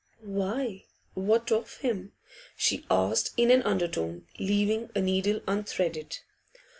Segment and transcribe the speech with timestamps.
[0.21, 2.13] 'Why, what of him?'
[2.57, 6.21] she asked in an undertone, leaving a needle unthreaded.